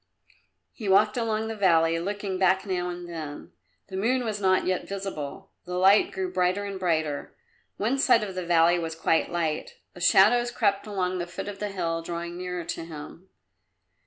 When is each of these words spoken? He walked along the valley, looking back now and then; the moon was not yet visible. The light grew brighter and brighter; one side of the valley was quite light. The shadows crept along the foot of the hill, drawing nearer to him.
He 0.73 0.89
walked 0.89 1.15
along 1.15 1.47
the 1.47 1.55
valley, 1.55 1.99
looking 1.99 2.39
back 2.39 2.65
now 2.65 2.89
and 2.89 3.07
then; 3.07 3.51
the 3.89 3.95
moon 3.95 4.25
was 4.25 4.41
not 4.41 4.65
yet 4.65 4.87
visible. 4.87 5.51
The 5.65 5.75
light 5.77 6.11
grew 6.11 6.31
brighter 6.33 6.63
and 6.65 6.79
brighter; 6.79 7.35
one 7.77 7.99
side 7.99 8.23
of 8.23 8.33
the 8.33 8.43
valley 8.43 8.79
was 8.79 8.95
quite 8.95 9.29
light. 9.31 9.75
The 9.93 10.01
shadows 10.01 10.49
crept 10.49 10.87
along 10.87 11.19
the 11.19 11.27
foot 11.27 11.47
of 11.47 11.59
the 11.59 11.69
hill, 11.69 12.01
drawing 12.01 12.35
nearer 12.35 12.63
to 12.65 12.83
him. 12.83 13.29